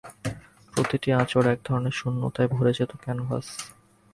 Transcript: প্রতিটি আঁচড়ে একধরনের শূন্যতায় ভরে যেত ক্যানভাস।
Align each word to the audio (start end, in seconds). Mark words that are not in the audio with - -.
প্রতিটি 0.73 1.09
আঁচড়ে 1.11 1.49
একধরনের 1.51 1.95
শূন্যতায় 1.99 2.49
ভরে 2.55 2.71
যেত 2.73 2.91
ক্যানভাস। 3.03 3.45